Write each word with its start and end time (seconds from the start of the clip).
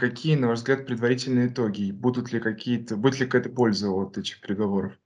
какие, 0.00 0.34
на 0.34 0.48
ваш 0.48 0.60
взгляд, 0.60 0.86
предварительные 0.86 1.48
итоги? 1.48 1.92
Будут 1.92 2.32
ли 2.32 2.40
какие-то 2.40 2.96
будет 2.96 3.20
ли 3.20 3.26
какая-то 3.26 3.50
польза 3.50 3.90
от 3.90 4.16
этих 4.16 4.40
переговоров? 4.40 4.98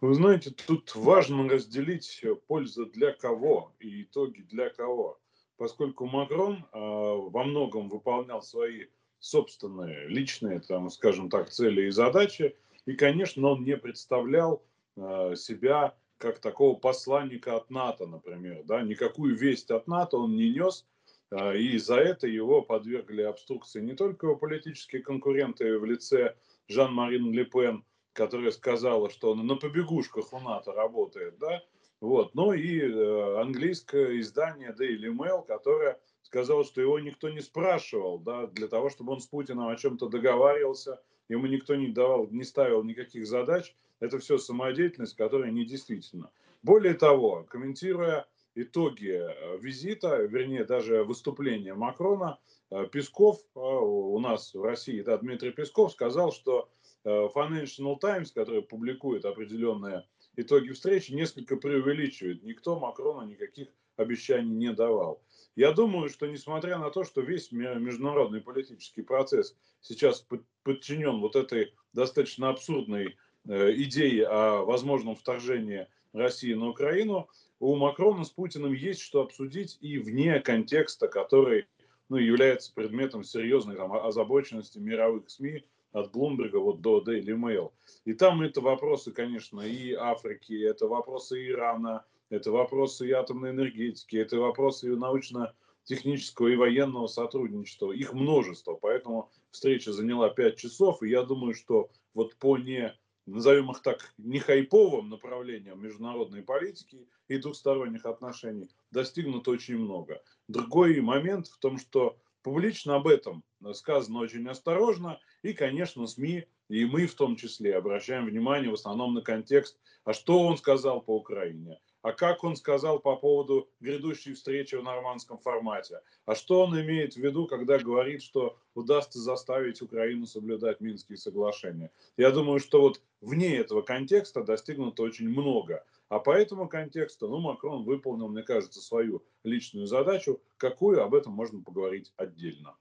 Вы 0.00 0.14
знаете, 0.14 0.50
тут 0.50 0.94
важно 0.96 1.48
разделить 1.48 2.24
польза 2.48 2.86
для 2.86 3.12
кого 3.12 3.72
и 3.78 4.02
итоги 4.02 4.40
для 4.42 4.70
кого. 4.70 5.20
Поскольку 5.56 6.06
Макрон 6.06 6.56
э, 6.56 6.62
во 6.72 7.44
многом 7.44 7.88
выполнял 7.88 8.42
свои 8.42 8.86
собственные 9.20 10.08
личные, 10.08 10.58
там, 10.58 10.90
скажем 10.90 11.30
так, 11.30 11.50
цели 11.50 11.86
и 11.86 11.90
задачи, 11.90 12.56
и, 12.86 12.94
конечно, 12.94 13.48
он 13.48 13.62
не 13.62 13.76
представлял 13.76 14.64
э, 14.96 15.34
себя 15.36 15.94
как 16.18 16.40
такого 16.40 16.76
посланника 16.76 17.56
от 17.56 17.70
НАТО, 17.70 18.06
например. 18.06 18.64
Да? 18.64 18.82
Никакую 18.82 19.36
весть 19.36 19.70
от 19.70 19.86
НАТО 19.86 20.18
он 20.18 20.34
не 20.36 20.50
нес, 20.50 20.84
э, 20.84 20.95
и 21.32 21.78
за 21.78 21.96
это 21.96 22.26
его 22.26 22.62
подвергли 22.62 23.22
обструкции 23.22 23.80
не 23.80 23.94
только 23.94 24.26
его 24.26 24.36
политические 24.36 25.02
конкуренты 25.02 25.78
в 25.78 25.84
лице 25.84 26.36
Жан-Марин 26.68 27.32
Ле 27.32 27.44
Пен, 27.44 27.84
которая 28.12 28.50
сказала, 28.50 29.10
что 29.10 29.32
он 29.32 29.46
на 29.46 29.56
побегушках 29.56 30.32
у 30.32 30.40
НАТО 30.40 30.72
работает, 30.72 31.38
да, 31.38 31.62
вот, 32.00 32.34
но 32.34 32.54
и 32.54 32.80
э, 32.80 33.40
английское 33.40 34.20
издание 34.20 34.74
Daily 34.78 35.12
Mail, 35.12 35.44
которое 35.46 35.98
сказало, 36.22 36.64
что 36.64 36.80
его 36.80 36.98
никто 36.98 37.28
не 37.30 37.40
спрашивал, 37.40 38.18
да, 38.18 38.46
для 38.48 38.68
того, 38.68 38.90
чтобы 38.90 39.12
он 39.12 39.20
с 39.20 39.26
Путиным 39.26 39.68
о 39.68 39.76
чем-то 39.76 40.08
договаривался, 40.08 41.02
ему 41.28 41.46
никто 41.46 41.74
не 41.74 41.88
давал, 41.88 42.28
не 42.28 42.44
ставил 42.44 42.84
никаких 42.84 43.26
задач, 43.26 43.74
это 44.00 44.18
все 44.18 44.38
самодеятельность, 44.38 45.16
которая 45.16 45.50
не 45.50 45.64
действительно. 45.64 46.30
Более 46.62 46.94
того, 46.94 47.46
комментируя 47.48 48.26
итоги 48.56 49.12
э, 49.12 49.58
визита, 49.58 50.16
вернее, 50.16 50.64
даже 50.64 51.04
выступления 51.04 51.74
Макрона, 51.74 52.38
э, 52.70 52.86
Песков 52.90 53.40
у 53.54 54.18
нас 54.18 54.52
в 54.52 54.62
России, 54.62 55.00
да, 55.02 55.16
Дмитрий 55.18 55.52
Песков 55.52 55.92
сказал, 55.92 56.32
что 56.32 56.68
Э, 57.06 57.28
Financial 57.32 57.96
Times, 58.00 58.32
который 58.32 58.62
публикует 58.62 59.24
определенные 59.24 60.04
итоги 60.34 60.70
встречи, 60.70 61.12
несколько 61.12 61.56
преувеличивает. 61.56 62.42
Никто 62.42 62.80
Макрону 62.80 63.24
никаких 63.24 63.68
обещаний 63.96 64.50
не 64.50 64.72
давал. 64.72 65.22
Я 65.54 65.70
думаю, 65.70 66.08
что 66.08 66.26
несмотря 66.26 66.78
на 66.78 66.90
то, 66.90 67.04
что 67.04 67.20
весь 67.20 67.52
международный 67.52 68.40
политический 68.40 69.02
процесс 69.02 69.56
сейчас 69.80 70.26
подчинен 70.64 71.20
вот 71.20 71.36
этой 71.36 71.72
достаточно 71.92 72.48
абсурдной 72.48 73.16
э, 73.48 73.72
идее 73.74 74.26
о 74.26 74.64
возможном 74.64 75.14
вторжении 75.14 75.86
России 76.12 76.54
на 76.54 76.68
Украину, 76.68 77.28
у 77.58 77.76
Макрона 77.76 78.24
с 78.24 78.30
Путиным 78.30 78.72
есть 78.72 79.00
что 79.00 79.22
обсудить 79.22 79.78
и 79.80 79.98
вне 79.98 80.40
контекста, 80.40 81.08
который 81.08 81.66
ну, 82.08 82.16
является 82.16 82.72
предметом 82.72 83.24
серьезной 83.24 83.76
там, 83.76 83.92
озабоченности 83.92 84.78
мировых 84.78 85.28
СМИ, 85.30 85.64
от 85.96 86.12
Блумберга 86.12 86.58
вот 86.58 86.82
до 86.82 87.00
Daily 87.00 87.34
Mail. 87.34 87.72
И 88.04 88.12
там 88.12 88.42
это 88.42 88.60
вопросы, 88.60 89.12
конечно, 89.12 89.62
и 89.62 89.92
Африки, 89.92 90.52
это 90.62 90.86
вопросы 90.86 91.48
Ирана, 91.48 92.04
это 92.28 92.50
вопросы 92.50 93.08
и 93.08 93.12
атомной 93.12 93.50
энергетики, 93.50 94.16
это 94.16 94.38
вопросы 94.38 94.92
и 94.92 94.96
научно-технического 94.96 96.48
и 96.48 96.56
военного 96.56 97.06
сотрудничества. 97.06 97.92
Их 97.92 98.12
множество, 98.12 98.74
поэтому 98.74 99.30
встреча 99.50 99.92
заняла 99.92 100.28
5 100.28 100.56
часов, 100.56 101.02
и 101.02 101.08
я 101.08 101.22
думаю, 101.22 101.54
что 101.54 101.88
вот 102.12 102.36
по 102.36 102.58
не 102.58 102.94
назовем 103.26 103.70
их 103.70 103.80
так, 103.80 104.14
не 104.18 104.38
хайповым 104.38 105.08
направлениям 105.08 105.82
международной 105.82 106.42
политики 106.42 107.08
и 107.28 107.38
двухсторонних 107.38 108.06
отношений 108.06 108.70
достигнуто 108.90 109.50
очень 109.50 109.78
много. 109.78 110.22
Другой 110.48 111.00
момент 111.00 111.48
в 111.48 111.58
том, 111.58 111.78
что 111.78 112.18
Публично 112.46 112.94
об 112.94 113.08
этом 113.08 113.42
сказано 113.72 114.20
очень 114.20 114.46
осторожно, 114.48 115.18
и, 115.42 115.52
конечно, 115.52 116.06
СМИ, 116.06 116.44
и 116.68 116.84
мы 116.84 117.08
в 117.08 117.16
том 117.16 117.34
числе, 117.34 117.74
обращаем 117.74 118.26
внимание 118.26 118.70
в 118.70 118.74
основном 118.74 119.14
на 119.14 119.20
контекст, 119.20 119.80
а 120.04 120.12
что 120.12 120.38
он 120.46 120.56
сказал 120.56 121.00
по 121.00 121.16
Украине, 121.16 121.80
а 122.02 122.12
как 122.12 122.44
он 122.44 122.54
сказал 122.54 123.00
по 123.00 123.16
поводу 123.16 123.68
грядущей 123.80 124.34
встречи 124.34 124.76
в 124.76 124.84
нормандском 124.84 125.38
формате, 125.38 126.02
а 126.24 126.36
что 126.36 126.62
он 126.64 126.80
имеет 126.80 127.14
в 127.14 127.16
виду, 127.16 127.48
когда 127.48 127.80
говорит, 127.80 128.22
что 128.22 128.55
удастся 128.76 129.18
заставить 129.18 129.82
Украину 129.82 130.26
соблюдать 130.26 130.80
Минские 130.80 131.18
соглашения. 131.18 131.90
Я 132.16 132.30
думаю, 132.30 132.60
что 132.60 132.80
вот 132.80 133.00
вне 133.20 133.56
этого 133.56 133.82
контекста 133.82 134.42
достигнуто 134.42 135.02
очень 135.02 135.28
много– 135.28 135.84
а 136.08 136.20
по 136.20 136.30
этому 136.30 136.68
контексту, 136.68 137.28
ну, 137.28 137.40
Макрон 137.40 137.84
выполнил, 137.84 138.28
мне 138.28 138.42
кажется, 138.42 138.80
свою 138.80 139.24
личную 139.42 139.86
задачу. 139.86 140.40
Какую, 140.56 141.02
об 141.02 141.14
этом 141.14 141.32
можно 141.32 141.60
поговорить 141.60 142.12
отдельно. 142.16 142.76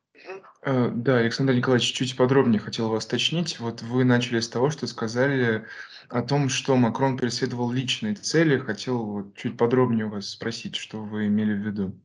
Э, 0.61 0.91
да, 0.91 1.17
Александр 1.17 1.53
Николаевич, 1.53 1.91
чуть 1.91 2.15
подробнее 2.15 2.59
хотел 2.59 2.89
вас 2.89 3.05
уточнить. 3.05 3.59
Вот 3.59 3.81
вы 3.81 4.03
начали 4.03 4.39
с 4.39 4.47
того, 4.47 4.69
что 4.69 4.85
сказали 4.85 5.65
о 6.09 6.21
том, 6.21 6.49
что 6.49 6.75
Макрон 6.75 7.17
преследовал 7.17 7.71
личные 7.71 8.13
цели. 8.13 8.59
Хотел 8.59 9.03
вот 9.03 9.35
чуть 9.35 9.57
подробнее 9.57 10.05
у 10.05 10.11
вас 10.11 10.29
спросить, 10.29 10.75
что 10.75 11.01
вы 11.01 11.25
имели 11.25 11.53
в 11.53 11.65
виду. 11.65 11.99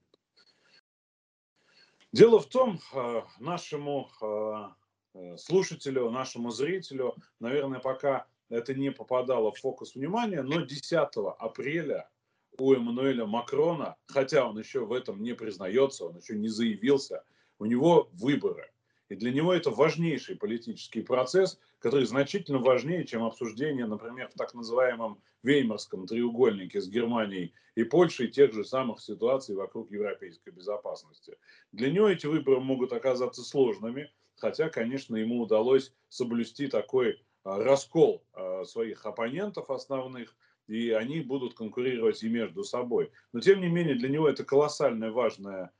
Дело 2.12 2.40
в 2.40 2.46
том, 2.46 2.80
э, 2.92 3.22
нашему 3.38 4.10
э, 4.20 5.36
слушателю, 5.36 6.10
нашему 6.10 6.50
зрителю, 6.50 7.14
наверное, 7.38 7.78
пока 7.78 8.26
это 8.48 8.74
не 8.74 8.90
попадало 8.90 9.52
в 9.52 9.58
фокус 9.58 9.94
внимания, 9.94 10.42
но 10.42 10.60
10 10.60 10.92
апреля 11.38 12.10
у 12.58 12.74
Эммануэля 12.74 13.26
Макрона, 13.26 13.96
хотя 14.06 14.44
он 14.44 14.58
еще 14.58 14.84
в 14.84 14.92
этом 14.92 15.22
не 15.22 15.34
признается, 15.34 16.06
он 16.06 16.16
еще 16.16 16.36
не 16.36 16.48
заявился, 16.48 17.22
у 17.60 17.66
него 17.66 18.08
выборы. 18.12 18.72
И 19.10 19.16
для 19.16 19.32
него 19.32 19.52
это 19.52 19.70
важнейший 19.70 20.36
политический 20.36 21.02
процесс, 21.02 21.58
который 21.80 22.06
значительно 22.06 22.58
важнее, 22.58 23.04
чем 23.04 23.24
обсуждение, 23.24 23.86
например, 23.86 24.28
в 24.28 24.38
так 24.38 24.54
называемом 24.54 25.20
Веймарском 25.42 26.06
треугольнике 26.06 26.80
с 26.80 26.88
Германией 26.88 27.52
и 27.74 27.82
Польшей 27.82 28.28
тех 28.28 28.52
же 28.54 28.64
самых 28.64 29.00
ситуаций 29.00 29.56
вокруг 29.56 29.90
европейской 29.90 30.50
безопасности. 30.50 31.36
Для 31.72 31.90
него 31.90 32.08
эти 32.08 32.26
выборы 32.26 32.60
могут 32.60 32.92
оказаться 32.92 33.42
сложными, 33.42 34.12
хотя, 34.36 34.68
конечно, 34.68 35.16
ему 35.16 35.40
удалось 35.40 35.92
соблюсти 36.08 36.68
такой 36.68 37.20
а, 37.42 37.58
раскол 37.58 38.24
а, 38.32 38.64
своих 38.64 39.04
оппонентов 39.04 39.70
основных, 39.70 40.36
и 40.68 40.90
они 40.90 41.20
будут 41.20 41.54
конкурировать 41.54 42.22
и 42.22 42.28
между 42.28 42.62
собой. 42.62 43.10
Но 43.32 43.40
тем 43.40 43.60
не 43.60 43.68
менее 43.68 43.96
для 43.96 44.08
него 44.08 44.28
это 44.28 44.44
колоссальное 44.44 45.10
важное 45.10 45.72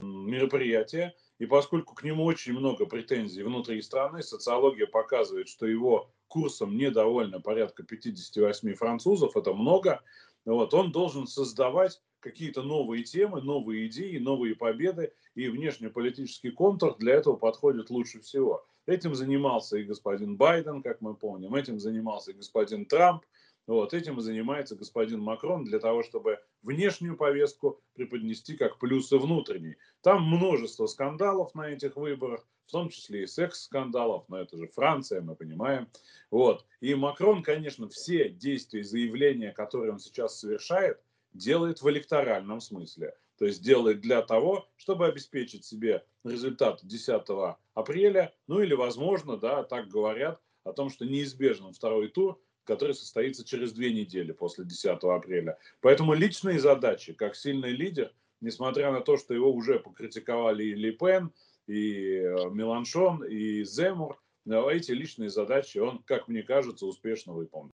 мероприятие, 0.00 1.14
и 1.38 1.46
поскольку 1.46 1.94
к 1.94 2.02
нему 2.02 2.24
очень 2.24 2.52
много 2.52 2.86
претензий 2.86 3.42
внутри 3.42 3.82
страны, 3.82 4.22
социология 4.22 4.86
показывает, 4.86 5.48
что 5.48 5.66
его 5.66 6.10
курсом 6.28 6.76
недовольно 6.76 7.40
порядка 7.40 7.82
58 7.82 8.74
французов, 8.74 9.36
это 9.36 9.52
много, 9.52 10.02
вот, 10.44 10.74
он 10.74 10.92
должен 10.92 11.26
создавать 11.26 12.00
какие-то 12.20 12.62
новые 12.62 13.04
темы, 13.04 13.40
новые 13.42 13.86
идеи, 13.86 14.18
новые 14.18 14.54
победы, 14.54 15.12
и 15.34 15.48
внешнеполитический 15.48 16.50
контур 16.50 16.96
для 16.96 17.14
этого 17.14 17.36
подходит 17.36 17.90
лучше 17.90 18.20
всего. 18.20 18.66
Этим 18.86 19.14
занимался 19.14 19.78
и 19.78 19.84
господин 19.84 20.36
Байден, 20.36 20.82
как 20.82 21.00
мы 21.00 21.14
помним, 21.14 21.54
этим 21.54 21.78
занимался 21.78 22.30
и 22.30 22.34
господин 22.34 22.86
Трамп, 22.86 23.24
вот, 23.66 23.94
этим 23.94 24.18
и 24.18 24.22
занимается 24.22 24.76
господин 24.76 25.20
Макрон 25.20 25.64
для 25.64 25.78
того, 25.78 26.02
чтобы 26.02 26.38
внешнюю 26.62 27.16
повестку 27.16 27.80
преподнести 27.94 28.56
как 28.56 28.78
плюсы 28.78 29.18
внутренней. 29.18 29.76
Там 30.02 30.22
множество 30.22 30.86
скандалов 30.86 31.54
на 31.54 31.70
этих 31.70 31.96
выборах, 31.96 32.46
в 32.66 32.72
том 32.72 32.88
числе 32.88 33.24
и 33.24 33.26
секс-скандалов, 33.26 34.24
но 34.28 34.40
это 34.40 34.56
же 34.56 34.68
Франция, 34.68 35.20
мы 35.20 35.36
понимаем. 35.36 35.88
Вот. 36.30 36.64
И 36.80 36.94
Макрон, 36.94 37.42
конечно, 37.42 37.88
все 37.88 38.28
действия 38.28 38.80
и 38.80 38.84
заявления, 38.84 39.52
которые 39.52 39.92
он 39.92 39.98
сейчас 39.98 40.38
совершает, 40.38 41.00
делает 41.32 41.82
в 41.82 41.88
электоральном 41.90 42.60
смысле. 42.60 43.14
То 43.38 43.44
есть 43.44 43.62
делает 43.62 44.00
для 44.00 44.22
того, 44.22 44.68
чтобы 44.76 45.06
обеспечить 45.06 45.64
себе 45.64 46.04
результат 46.24 46.80
10 46.82 47.22
апреля, 47.74 48.34
ну 48.46 48.60
или, 48.60 48.74
возможно, 48.74 49.36
да, 49.36 49.62
так 49.62 49.88
говорят, 49.88 50.40
о 50.64 50.72
том, 50.72 50.90
что 50.90 51.04
неизбежен 51.06 51.72
второй 51.72 52.08
тур, 52.08 52.40
который 52.66 52.94
состоится 52.94 53.44
через 53.44 53.72
две 53.72 53.92
недели 53.92 54.32
после 54.32 54.64
10 54.64 55.02
апреля. 55.04 55.58
Поэтому 55.80 56.12
личные 56.14 56.58
задачи, 56.58 57.12
как 57.12 57.36
сильный 57.36 57.70
лидер, 57.70 58.12
несмотря 58.40 58.92
на 58.92 59.00
то, 59.00 59.16
что 59.16 59.32
его 59.32 59.52
уже 59.52 59.78
покритиковали 59.78 60.64
и 60.64 60.74
Ли 60.74 60.92
Пен, 60.92 61.32
и 61.66 62.16
э, 62.18 62.50
Меланшон, 62.50 63.24
и 63.24 63.64
Земур, 63.64 64.20
эти 64.46 64.92
личные 64.92 65.30
задачи 65.30 65.78
он, 65.78 66.02
как 66.04 66.28
мне 66.28 66.42
кажется, 66.42 66.86
успешно 66.86 67.32
выполнил. 67.32 67.72